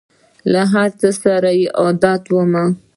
[0.51, 2.53] له هر څه سره یې عادت وم!